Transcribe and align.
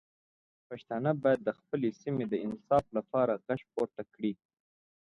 پښتانه 0.69 1.11
باید 1.23 1.41
د 1.43 1.49
خپلې 1.59 1.89
سیمې 2.01 2.25
د 2.29 2.33
انصاف 2.45 2.85
لپاره 2.97 3.33
غږ 3.45 3.61
پورته 3.73 4.01
کړي. 4.13 4.33